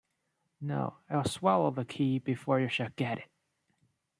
[0.59, 3.29] No, I’ll swallow the key before you shall get it!